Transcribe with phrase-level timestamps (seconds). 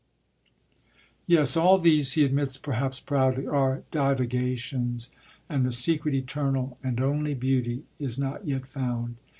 [1.27, 5.11] Yes, all these, he admits perhaps proudly, are divagations,
[5.47, 9.17] and the secret, eternal, and only beauty is not yet found.